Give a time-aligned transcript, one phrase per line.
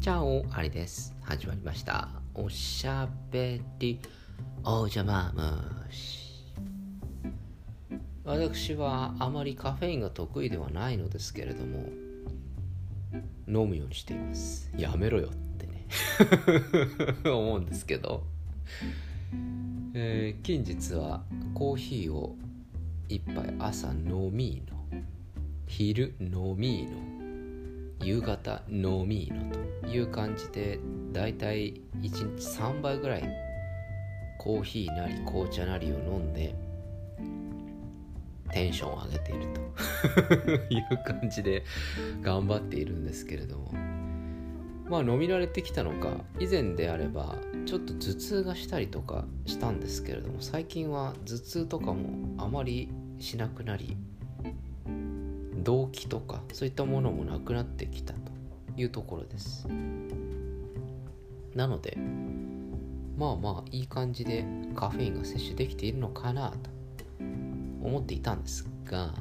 [0.00, 1.14] チャオありです。
[1.20, 2.08] 始まりました。
[2.32, 4.00] おしゃべり。
[4.64, 6.46] おじゃまむし。
[8.24, 11.90] 私はあまりカフェインが得意ではないのですけれども
[13.46, 14.70] 飲むようにしています。
[14.74, 15.86] やめろよってね。
[17.30, 18.24] 思うんですけど、
[19.92, 21.22] えー、近日は
[21.52, 22.38] コーヒーを
[23.10, 23.54] 一杯。
[23.58, 25.02] 朝飲みの。
[25.66, 27.19] 昼飲みの。
[28.02, 29.50] 夕方飲みの
[29.82, 30.80] という感じで
[31.12, 33.28] だいたい1日3杯ぐらい
[34.38, 36.54] コーヒーなり紅茶なりを飲んで
[38.52, 39.60] テンションを上げていると。
[40.74, 41.62] いう感じで
[42.20, 43.72] 頑張っているんですけれども。
[44.88, 52.88] まあ飲み慣れてきたのか以前であればちょっと頭痛がしたりとかしたんですけれども最近は頭痛とかもあまり
[53.20, 53.96] しなくなり
[55.62, 58.20] 動機とかそういったものもなくなってきたと
[58.76, 59.66] いうところです。
[61.54, 61.96] なので
[63.16, 64.44] まあまあいい感じで
[64.74, 66.70] カフェインが摂取できているのかなと
[67.82, 69.14] 思っていたんですが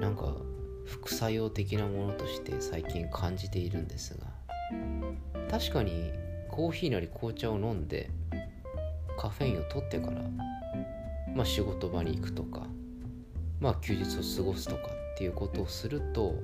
[0.00, 0.36] なんか
[0.84, 4.26] 副作用的なものとして最近感じているんですが
[5.50, 6.12] 確かに
[6.48, 8.10] コーヒーなり紅茶を飲んで
[9.18, 10.22] カフェインを取ってから
[11.34, 12.62] まあ仕事場に行くとか
[13.60, 14.82] まあ休日を過ごすとか
[15.14, 16.34] っていうことをすると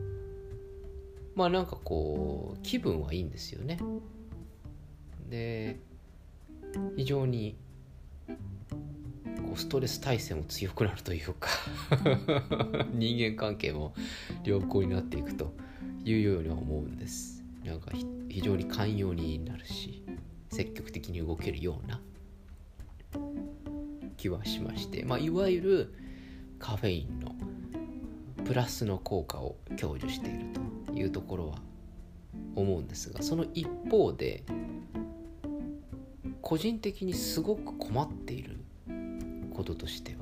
[1.34, 3.78] まあなんかこう気分はいいんですよね。
[5.28, 5.78] で
[6.96, 7.56] 非常に
[8.27, 11.48] こうストレス耐性も強くなるというか
[12.92, 13.94] 人間関係も
[14.44, 15.52] 良好になっていくと
[16.05, 17.42] いうようには思うんです。
[17.64, 17.92] なんか
[18.28, 20.02] 非常に寛容になるし
[20.50, 22.00] 積極的に動けるような
[24.16, 25.05] 気はしまして。
[25.05, 25.94] まあいわゆる
[26.62, 27.34] カフェインの
[28.44, 30.46] プラスの効果を享受している
[30.86, 31.56] というところは
[32.55, 34.44] 思うんですがその一方で
[36.40, 38.58] 個人的にすごく困っている
[39.52, 40.18] こととしては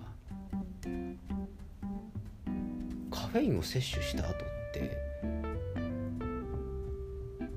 [3.11, 4.37] カフェインを摂取した後っ
[4.72, 4.97] て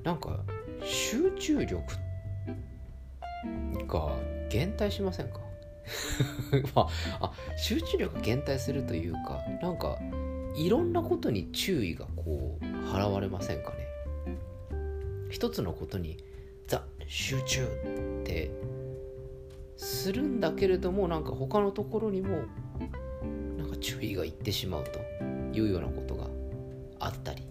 [0.04, 0.40] なんか
[0.84, 1.82] 集中力
[3.86, 4.14] が
[4.50, 5.43] 減退しませんか？
[6.74, 6.88] まあ、
[7.20, 9.98] あ集中力減退するというかなんか
[10.56, 13.86] いろんなことに注意がこう払われませんかね？
[15.30, 16.16] 一つのことに
[16.66, 18.50] ザ集中って
[19.76, 22.42] するんだけれどもなんか他のところにも
[23.58, 25.00] なんか注意がいってしまうと
[25.52, 26.28] いうようなことが
[27.00, 27.42] あったり。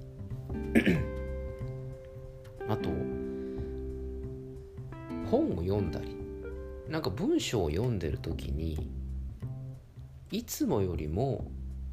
[2.70, 2.90] あと
[5.30, 6.23] 本を読んだり。
[6.88, 8.90] なんか文章を読んでる時に
[10.32, 11.46] いつもよりも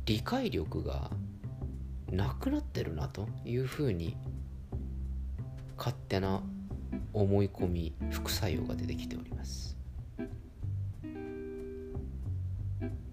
[0.07, 1.11] 理解力が
[2.11, 4.17] なくなってるなというふうに
[5.77, 6.43] 勝手な
[7.13, 9.77] 思い込み副作用が出てきております。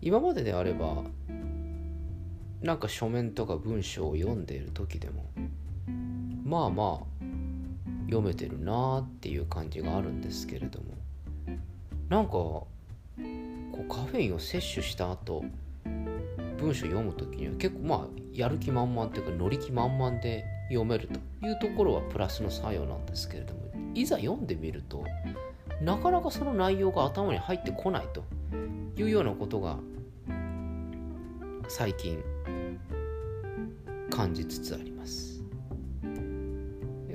[0.01, 1.03] 今までであれば
[2.61, 5.25] なんか書面とか文章を読んでいる時でも
[6.44, 7.27] まあまあ
[8.05, 10.96] 読めてるなーっていう感じがあるんですけれども
[12.09, 12.68] なんかこ
[13.73, 15.44] うカフェインを摂取した後
[16.57, 23.62] 文章読む時には結構まあやる気満々というか乗り気満々で読めるというところはプラスの作用なんですけれども
[23.94, 25.03] いざ読んでみると
[25.81, 28.24] なかなかその内容が頭に入ってこないと
[28.95, 29.78] いうようなことが
[31.68, 32.24] 最近
[34.09, 35.44] 感じつつあります。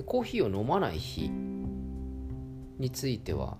[0.05, 1.31] コーヒーを飲まない日
[2.79, 3.57] については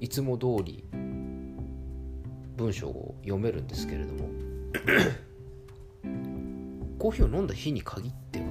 [0.00, 0.84] いつも通り
[2.56, 4.28] 文章を読めるんですけれども
[6.98, 8.46] コーヒーを飲んだ日に限っては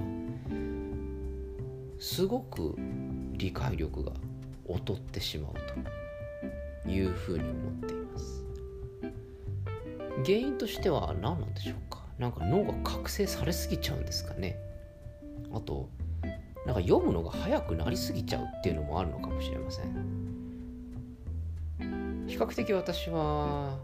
[1.99, 2.75] すごく
[3.33, 4.11] 理解力が
[4.67, 5.53] 劣ってしまう
[6.85, 8.45] というふうに思っています。
[10.25, 12.03] 原因としては何なんでしょうか？
[12.17, 14.57] なんか脳が覚醒されすぎちゃうんですかね？
[15.53, 15.89] あと
[16.65, 20.18] なんか読むのが早くなりすぎちゃうっていうのもあるのかもしれません。
[22.39, 23.77] 較的私は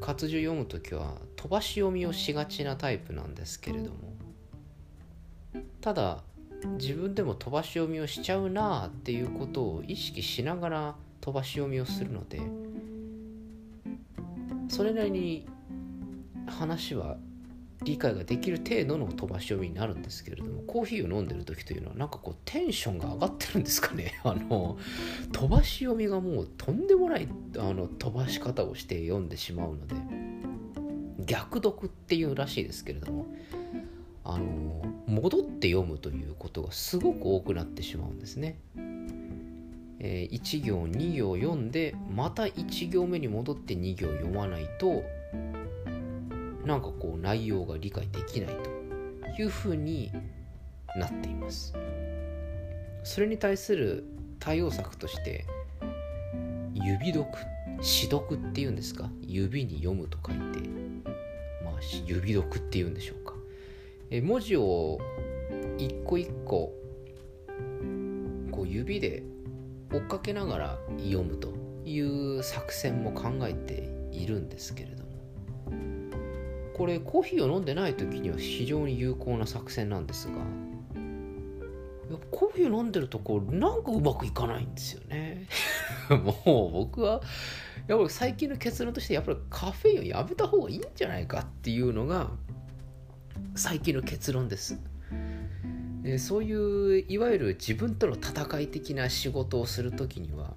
[0.00, 4.12] 活字読む時は飛ばし読みをしがちなタイプなんですけれども。
[5.82, 6.22] ただ
[6.78, 12.40] 自分でも飛ばし読みをしちゃうなあっていうことを意識しながら飛ばし読みをするので
[14.68, 15.46] それなりに
[16.46, 17.16] 話は
[17.84, 24.20] 理解ができる程度の飛ばし読みになるんですけれどもコーヒーを飲んでる時というのはなんかこうテンションが上がってるんですかね？
[24.24, 24.78] あの
[25.32, 29.96] 飛ばし読みがもうとんでもないあの飛ばし方をして読んでしまうので
[31.24, 33.26] 逆読っていうらしいですけれども
[34.24, 38.58] あの戻って読むということがすごく多くなってしまうんですね。
[40.04, 45.04] えー、1行2行読んでまた1行目に戻って2行読まないと
[46.64, 48.56] なんかこう内容が理解できない
[49.36, 50.12] というふうに
[50.96, 51.74] なっています。
[53.02, 54.04] それに対する
[54.38, 55.44] 対応策として
[56.74, 57.26] 指読
[57.78, 59.10] 指読っていうんですか？
[59.22, 60.68] 指に読むと書いて
[61.64, 61.74] まあ
[62.06, 63.34] 指読っていうんでしょうか。
[64.10, 65.00] え文字を
[65.78, 66.72] 一個一個
[68.50, 69.22] こう指で
[69.92, 71.52] 追っかけながら読むと
[71.84, 75.01] いう作戦も考えているんですけれど
[76.82, 80.32] これコーヒーを飲んでない時には非常に有効な作戦なんですが
[82.32, 85.46] コーヒーを飲んでるとこうなんかうまくいかないんですよね。
[86.10, 87.22] もう僕は
[87.86, 92.32] やっぱり最近の結論としてやっぱりカフェインをやめた方がいいんじゃないかっていうのが
[93.54, 94.80] 最近の結論です。
[96.02, 100.56] でそういういわゆる自分との戦い的な仕事をする時には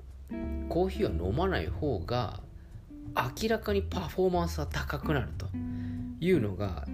[0.69, 2.39] コーヒーは飲まない方が
[3.15, 5.45] 明らかにパフォーマンスは高くなると。
[6.19, 6.85] いうのが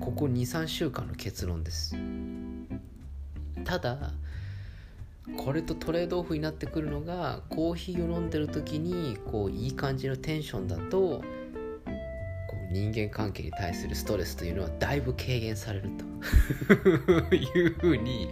[0.00, 1.96] ここ23週間の結論です。
[3.64, 4.12] ただ
[5.36, 11.22] これとトレードオフになってくるのがコーヒーを飲んでる時にこういい感じのテンションだとこ
[12.70, 16.08] う人間関係に対するストレスというのはだいぶ軽減されると。
[17.34, 18.30] いうふうに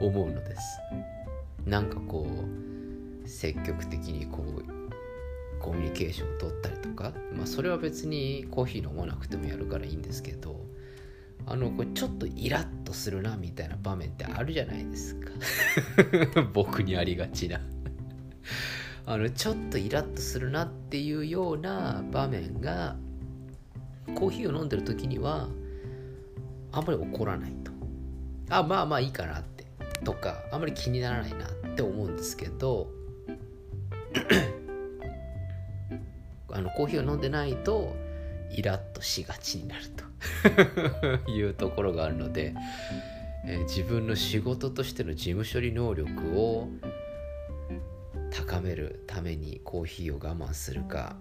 [0.00, 0.62] 思うのです。
[1.66, 2.28] なんかこ
[3.24, 4.75] う積極的にこう
[5.60, 10.64] コミュニケーションを取ったりとかまあそれは別にコーヒー飲まなくてもやるからいいんですけど
[11.46, 15.30] あのこれちょっとイラッとするなみたいな場面ってあるじゃないですか。
[16.52, 17.60] 僕にありがちな。
[19.04, 22.96] あのちょっとイラッとするなっていうような場面が
[24.16, 25.48] コーヒーを飲んでる時には
[26.72, 27.70] あんまり怒らないと。
[28.48, 29.56] あまあまあいいかなって。
[30.04, 32.88] とかあんまり気にならないなって思うんですけど
[36.56, 37.94] あのコーヒーを飲んでないと
[38.50, 40.06] イラッとしがちになると。
[41.30, 42.54] いうところがあるので、
[43.44, 46.68] えー、自分の仕事としての事務処理能力を
[48.30, 51.16] 高めるためにコーヒーを我慢するか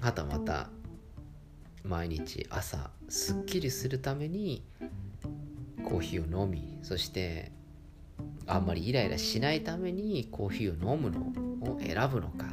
[0.00, 0.70] はたまた
[1.84, 4.64] 毎日朝すっきりするために
[5.84, 7.52] コーヒーを飲みそして
[8.46, 11.20] あんまりイライラしないためにコーヒーを飲むの
[11.72, 12.46] を選ぶのか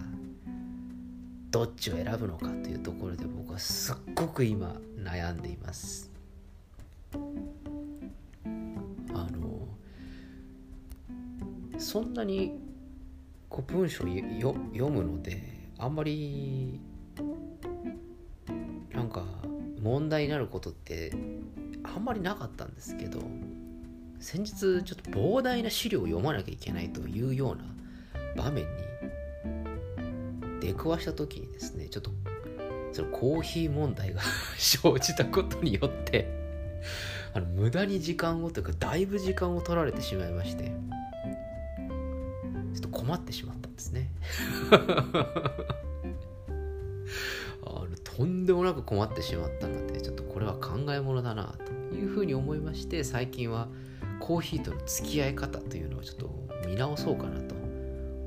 [1.51, 6.11] どっちを選ぶのかというところで僕はすっごく今悩んでいます。
[9.13, 9.67] あの
[11.77, 12.59] そんなに
[13.49, 14.07] こう文章を
[14.73, 15.41] 読むので
[15.77, 16.79] あんまり
[18.93, 19.23] なんか
[19.81, 21.13] 問題になることって
[21.83, 23.19] あんまりなかったんですけど
[24.19, 28.69] 先日ちょっと膨大な資料を読まなきゃいけないというような場面に
[30.61, 32.11] 出くわした時にですねちょっと
[32.91, 34.21] そのコーヒー問題が
[34.57, 36.27] 生じたことによって
[37.33, 40.63] あの無駄に時間をというかだいぶ時間を取られてしまいまして
[42.73, 44.11] ちょっと困ってしまったんですね。
[48.17, 53.67] とんでもなく困ってしまったのでちょっとこれは考えものだなというふうに思いまして最近は
[54.21, 56.29] コーヒーとの付き合い方というのをちょっと
[56.65, 57.54] 見直そうかなと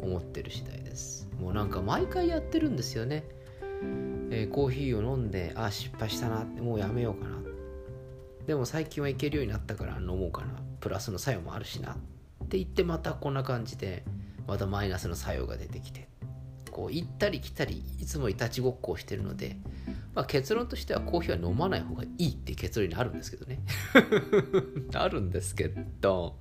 [0.03, 1.29] 思ってる次第です。
[1.41, 3.25] もうなんか毎回やってるんですよね、
[4.31, 6.45] えー、コーヒーを飲んであ失敗したな。
[6.45, 7.39] もうやめようかな。
[8.47, 10.55] でも最近はいけるようになったから飲もうかな。
[10.81, 11.93] プラスの作用もあるしな。
[11.93, 11.97] っ
[12.49, 14.05] て言ってまたこんな感じで
[14.47, 16.09] またマイナスの作用が出てきて。
[16.79, 19.57] こう行ったり来たりいつもいたちごっこをしてるので、
[20.15, 23.59] まあ、結論としてはコーヒーは飲まない方がいいってい結論になるんですけどね。
[24.95, 25.69] あるんですけ
[26.01, 26.37] ど。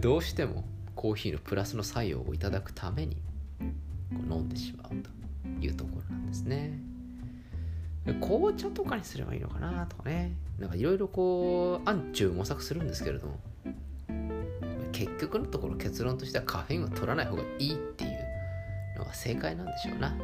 [0.00, 0.64] どうしても
[1.04, 3.18] コーヒーのプラスの作用をいただくために
[4.10, 5.10] 飲んでしまうと
[5.62, 6.80] いうところなんですね
[8.22, 13.38] 紅茶とかにすればいいのかなとかねなんかいろいろこう暗中模索するんですけれども
[14.92, 20.16] 結局のところ結論としてはカフェインを取らない方がいいっていうのが正解なんでしょうな。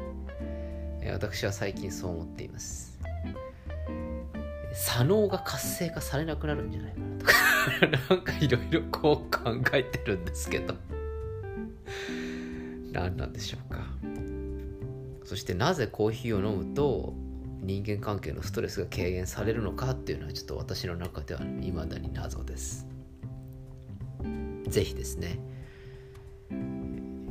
[1.12, 2.98] 私は最近そう思っています。
[4.72, 7.32] 左脳が活性化されなくなるんじゃないかなとか
[8.10, 10.74] なんかいろいろこう考えてるんですけど
[12.92, 13.80] 何なんでしょうか。
[15.24, 17.14] そしてなぜコーヒーを飲むと
[17.60, 22.88] 人間関係のストレスが軽減されるのかっていうのはちょっと私の中では未だに謎です。
[24.66, 25.38] ぜひですね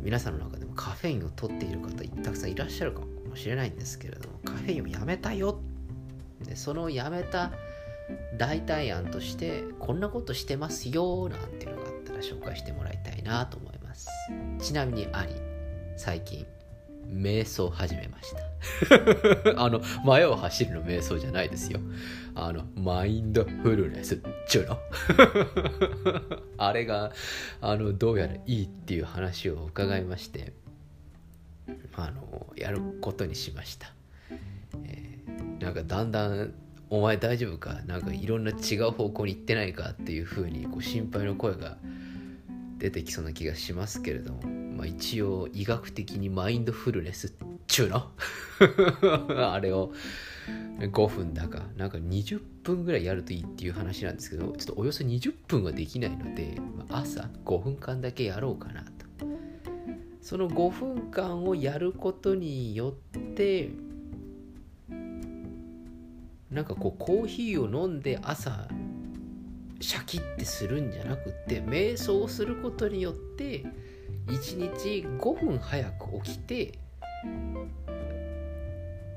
[0.01, 5.59] 皆さんの中でもカフェインを取っている方たくさんいらっしゃるかもしれないんですけれどもカフェインをやめたよ
[6.45, 7.51] でそのやめた
[8.37, 14.07] 代替案としてこんなことしてますよなんていうのがあったら紹介してもらいたいなと思います。
[14.59, 15.33] ちなみにあり
[15.97, 16.45] 最近
[17.07, 19.57] 瞑想始めました。
[19.63, 21.79] あの前を走るの瞑想じゃないですよ。
[22.35, 24.77] あのマインドフルネスっちゅうの？
[26.57, 27.11] あれが
[27.61, 30.53] あのどうやらいいっていう話を伺いまして
[31.95, 33.93] あのやることにしました、
[34.83, 36.53] えー、なんかだんだん
[36.89, 37.81] お前大丈夫か？
[37.85, 41.77] なんかいろんな違う方向に行ってないかっていうふうにこう心配の声が
[42.77, 44.41] 出てきそうな気がしますけれども、
[44.77, 47.31] まあ、一応医学的にマインドフルネスっ
[47.67, 48.07] ちゅうの？
[49.51, 49.93] あれを。
[50.79, 51.65] 5分だか。
[51.75, 58.89] なんか20分ぐらいやるといいっていう話なんですけどちょっとおよそ20分はできないので、まあ、朝5分間だけやろうかなと。
[60.21, 62.93] その5分間をやることによっ
[63.35, 63.69] て
[66.51, 68.67] なんかこうコーヒーを飲んで朝
[69.79, 73.65] シャキッてするんじゃなくて瞑想をすることによって
[74.27, 76.79] 1日5分早く起きて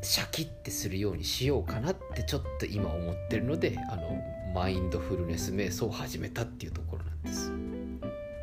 [0.02, 4.22] シャキッてするようにしようかなってちょっと今思ってるのであの
[4.54, 7.52] マインドフルネス瞑想を始めたっていうところなんです。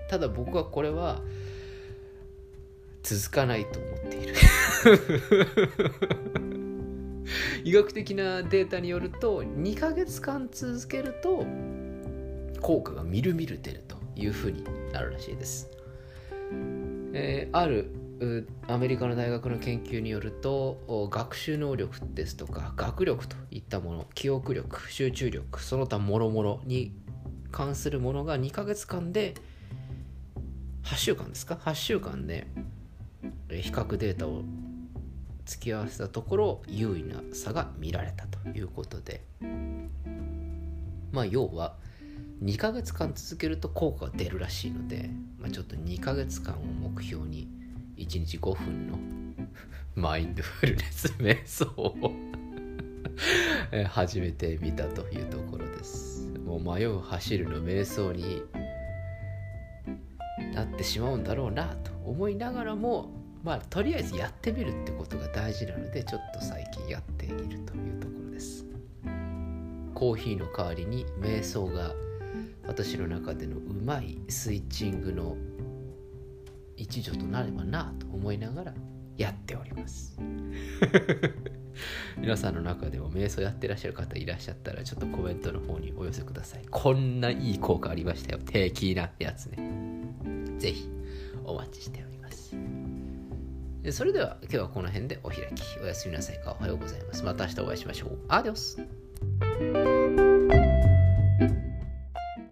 [0.10, 1.22] ただ僕はこれは
[3.04, 4.36] 続かないと思っている。
[7.64, 11.46] 医学的なデータによると2ヶ月間続けると
[12.62, 15.70] 効果がみるみる出るというふうになるらしいです、
[17.14, 17.92] えー、ある
[18.68, 26.94] アメリカの大学の研究によると学習能力ですとか学力といったもの記憶力集中力その他もろもろに
[27.52, 29.36] 関するものが2ヶ月間で
[30.84, 32.48] 8週間ですか？8週間で
[33.50, 34.44] 比較データを
[35.50, 39.26] 付き合わせたところ優位な差が見られたということで。
[41.12, 41.76] まあ要は
[42.44, 47.50] 2ヶ月間続けると効果が出るらしいので、まあ、ちょっと2ヶ月間を目標に
[47.98, 48.98] 1日5分の
[49.96, 52.14] マインドフルネス瞑想を
[53.90, 56.30] 始めてみたというところです。
[56.46, 58.44] もう迷う走るの瞑想に
[60.54, 63.19] なってしまうんだろうなと思いながらも
[63.50, 68.64] まあとりあえずやってみるってことが大事なのでちょっと最近やっているというところです。
[69.96, 71.96] コーヒーの代わりに瞑想が
[72.68, 75.36] 私の中でのうまいスイッチングの
[76.78, 78.74] 一助となればなと思いながら
[79.18, 80.20] やっております。
[82.22, 86.66] 皆さんの中でも瞑想やってらっしゃる方いらっしゃったらちょっとコメントの方にお寄せください。
[86.70, 88.40] こんないい効果ありましたよ。
[88.46, 89.58] 定期なやつね。
[90.60, 90.88] ぜひ
[91.44, 92.56] お待ちしております。
[93.90, 95.80] でそれでは今日はこの辺でお開き。
[95.82, 96.56] おやすみなさいか。
[96.60, 97.24] おはようございます。
[97.24, 98.20] また明日お会いしましょう。
[98.28, 98.78] アディオス